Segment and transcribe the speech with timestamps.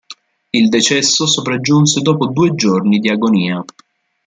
[0.51, 3.63] Il decesso sopraggiunse dopo due giorni di agonia.